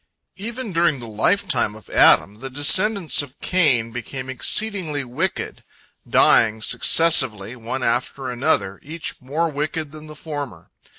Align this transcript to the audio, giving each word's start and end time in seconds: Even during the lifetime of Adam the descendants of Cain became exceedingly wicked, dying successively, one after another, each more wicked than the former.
Even 0.37 0.73
during 0.73 0.99
the 0.99 1.05
lifetime 1.05 1.75
of 1.75 1.87
Adam 1.91 2.39
the 2.39 2.49
descendants 2.49 3.21
of 3.21 3.39
Cain 3.39 3.91
became 3.91 4.31
exceedingly 4.31 5.03
wicked, 5.03 5.61
dying 6.09 6.63
successively, 6.63 7.55
one 7.55 7.83
after 7.83 8.31
another, 8.31 8.79
each 8.81 9.21
more 9.21 9.47
wicked 9.49 9.91
than 9.91 10.07
the 10.07 10.15
former. 10.15 10.71